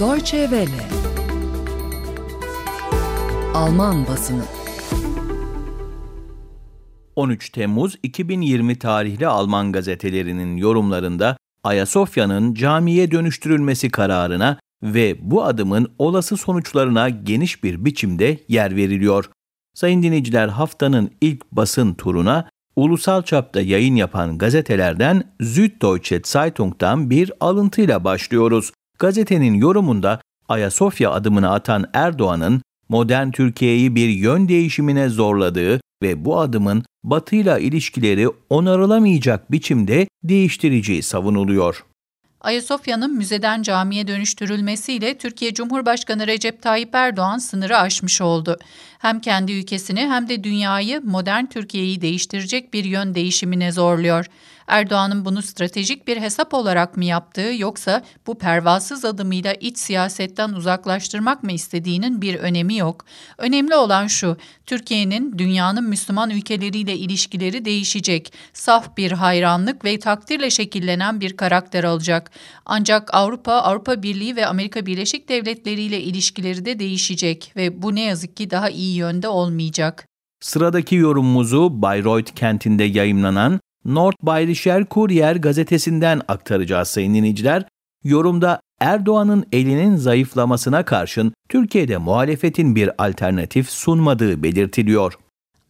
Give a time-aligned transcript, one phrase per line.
[0.00, 0.88] Deutsche Welle
[3.54, 4.42] Alman basını
[7.16, 16.36] 13 Temmuz 2020 tarihli Alman gazetelerinin yorumlarında Ayasofya'nın camiye dönüştürülmesi kararına ve bu adımın olası
[16.36, 19.30] sonuçlarına geniş bir biçimde yer veriliyor.
[19.74, 28.04] Sayın dinleyiciler haftanın ilk basın turuna ulusal çapta yayın yapan gazetelerden Süddeutsche Zeitung'dan bir alıntıyla
[28.04, 28.72] başlıyoruz.
[28.98, 36.84] Gazetenin yorumunda Ayasofya adımını atan Erdoğan'ın modern Türkiye'yi bir yön değişimine zorladığı ve bu adımın
[37.04, 41.84] Batı'yla ilişkileri onarılamayacak biçimde değiştireceği savunuluyor.
[42.40, 48.58] Ayasofya'nın müzeden camiye dönüştürülmesiyle Türkiye Cumhurbaşkanı Recep Tayyip Erdoğan sınırı aşmış oldu.
[48.98, 54.26] Hem kendi ülkesini hem de dünyayı modern Türkiye'yi değiştirecek bir yön değişimine zorluyor.
[54.66, 61.42] Erdoğan'ın bunu stratejik bir hesap olarak mı yaptığı yoksa bu pervasız adımıyla iç siyasetten uzaklaştırmak
[61.42, 63.04] mı istediğinin bir önemi yok.
[63.38, 68.32] Önemli olan şu, Türkiye'nin dünyanın Müslüman ülkeleriyle ilişkileri değişecek.
[68.52, 72.30] Saf bir hayranlık ve takdirle şekillenen bir karakter alacak.
[72.66, 78.00] Ancak Avrupa, Avrupa Birliği ve Amerika Birleşik Devletleri ile ilişkileri de değişecek ve bu ne
[78.00, 80.06] yazık ki daha iyi yönde olmayacak.
[80.40, 87.64] Sıradaki yorumumuzu Bayreuth kentinde yayımlanan Nordbayerischer Kurier gazetesinden aktaracağız sayın dinleyiciler.
[88.04, 95.14] Yorumda Erdoğan'ın elinin zayıflamasına karşın Türkiye'de muhalefetin bir alternatif sunmadığı belirtiliyor.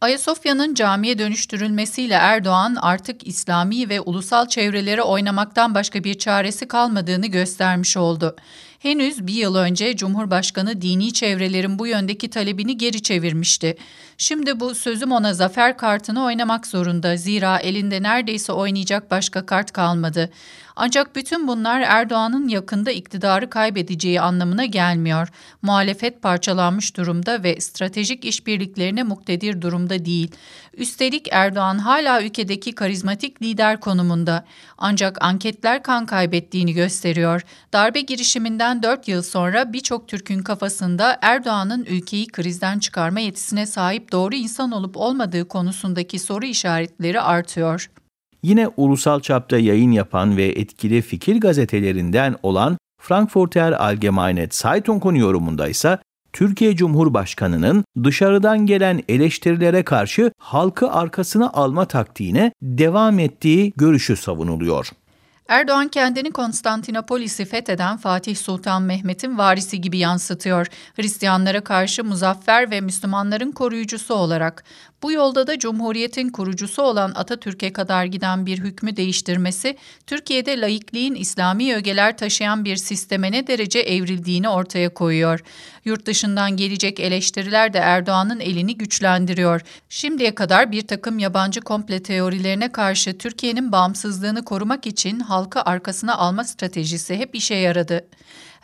[0.00, 7.96] Ayasofya'nın camiye dönüştürülmesiyle Erdoğan artık İslami ve ulusal çevrelere oynamaktan başka bir çaresi kalmadığını göstermiş
[7.96, 8.36] oldu.
[8.84, 13.76] Henüz bir yıl önce Cumhurbaşkanı dini çevrelerin bu yöndeki talebini geri çevirmişti.
[14.18, 20.30] Şimdi bu sözüm ona zafer kartını oynamak zorunda zira elinde neredeyse oynayacak başka kart kalmadı.
[20.76, 25.28] Ancak bütün bunlar Erdoğan'ın yakında iktidarı kaybedeceği anlamına gelmiyor.
[25.62, 30.30] Muhalefet parçalanmış durumda ve stratejik işbirliklerine muktedir durumda değil.
[30.76, 34.44] Üstelik Erdoğan hala ülkedeki karizmatik lider konumunda.
[34.78, 37.42] Ancak anketler kan kaybettiğini gösteriyor.
[37.72, 44.34] Darbe girişiminden 4 yıl sonra birçok Türk'ün kafasında Erdoğan'ın ülkeyi krizden çıkarma yetisine sahip doğru
[44.34, 47.90] insan olup olmadığı konusundaki soru işaretleri artıyor.
[48.42, 55.98] Yine ulusal çapta yayın yapan ve etkili fikir gazetelerinden olan Frankfurter Allgemeine Zeitung'un yorumunda ise
[56.32, 64.90] Türkiye Cumhurbaşkanı'nın dışarıdan gelen eleştirilere karşı halkı arkasına alma taktiğine devam ettiği görüşü savunuluyor.
[65.48, 70.66] Erdoğan kendini Konstantinopolis'i fetheden Fatih Sultan Mehmet'in varisi gibi yansıtıyor.
[70.96, 74.64] Hristiyanlara karşı muzaffer ve Müslümanların koruyucusu olarak.
[75.02, 81.74] Bu yolda da Cumhuriyet'in kurucusu olan Atatürk'e kadar giden bir hükmü değiştirmesi, Türkiye'de laikliğin İslami
[81.74, 85.40] ögeler taşıyan bir sisteme ne derece evrildiğini ortaya koyuyor.
[85.84, 89.60] Yurt dışından gelecek eleştiriler de Erdoğan'ın elini güçlendiriyor.
[89.88, 96.44] Şimdiye kadar bir takım yabancı komple teorilerine karşı Türkiye'nin bağımsızlığını korumak için halkı arkasına alma
[96.44, 98.04] stratejisi hep işe yaradı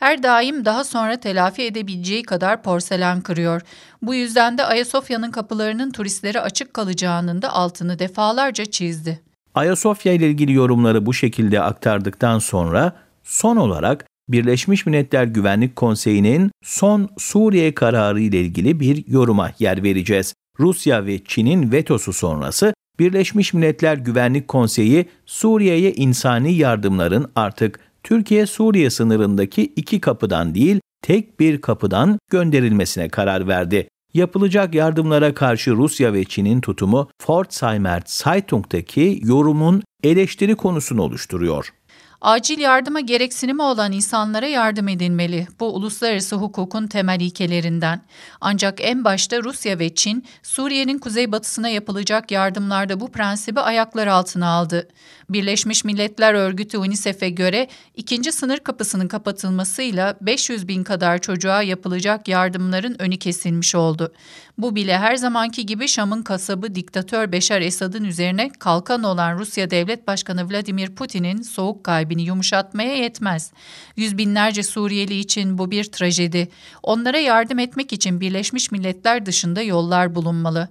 [0.01, 3.63] her daim daha sonra telafi edebileceği kadar porselen kırıyor.
[4.03, 9.21] Bu yüzden de Ayasofya'nın kapılarının turistlere açık kalacağının da altını defalarca çizdi.
[9.55, 12.93] Ayasofya ile ilgili yorumları bu şekilde aktardıktan sonra
[13.25, 20.35] son olarak Birleşmiş Milletler Güvenlik Konseyi'nin son Suriye kararı ile ilgili bir yoruma yer vereceğiz.
[20.61, 29.63] Rusya ve Çin'in vetosu sonrası Birleşmiş Milletler Güvenlik Konseyi Suriye'ye insani yardımların artık Türkiye-Suriye sınırındaki
[29.63, 33.89] iki kapıdan değil, tek bir kapıdan gönderilmesine karar verdi.
[34.15, 41.73] Yapılacak yardımlara karşı Rusya ve Çin'in tutumu Pforzheimer Zeitung'daki yorumun eleştiri konusunu oluşturuyor.
[42.21, 45.47] Acil yardıma gereksinimi olan insanlara yardım edilmeli.
[45.61, 48.03] Bu uluslararası hukukun temel ilkelerinden.
[48.41, 54.89] Ancak en başta Rusya ve Çin, Suriye'nin kuzeybatısına yapılacak yardımlarda bu prensibi ayaklar altına aldı.
[55.31, 62.97] Birleşmiş Milletler Örgütü UNICEF'e göre ikinci sınır kapısının kapatılmasıyla 500 bin kadar çocuğa yapılacak yardımların
[63.03, 64.13] önü kesilmiş oldu.
[64.59, 70.07] Bu bile her zamanki gibi Şam'ın kasabı diktatör Beşar Esad'ın üzerine kalkan olan Rusya Devlet
[70.07, 73.53] Başkanı Vladimir Putin'in soğuk kalbini yumuşatmaya yetmez.
[73.97, 76.49] Yüz binlerce Suriyeli için bu bir trajedi.
[76.83, 80.69] Onlara yardım etmek için Birleşmiş Milletler dışında yollar bulunmalı.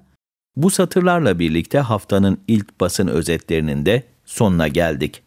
[0.55, 5.23] Bu satırlarla birlikte haftanın ilk basın özetlerinin de sonuna geldik.